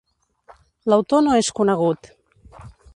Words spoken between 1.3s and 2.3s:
és conegut.